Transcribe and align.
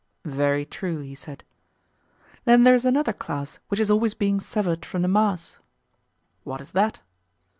Very 0.25 0.65
true, 0.65 1.01
he 1.01 1.13
said. 1.13 1.43
Then 2.45 2.63
there 2.63 2.73
is 2.73 2.85
another 2.87 3.13
class 3.13 3.59
which 3.67 3.79
is 3.79 3.91
always 3.91 4.15
being 4.15 4.39
severed 4.39 4.83
from 4.83 5.03
the 5.03 5.07
mass. 5.07 5.59
What 6.43 6.59
is 6.59 6.71
that? 6.71 7.01